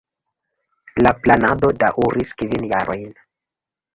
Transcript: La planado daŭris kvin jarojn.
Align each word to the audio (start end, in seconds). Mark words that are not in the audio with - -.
La 1.07 1.11
planado 1.25 1.69
daŭris 1.83 2.33
kvin 2.41 2.65
jarojn. 2.75 3.15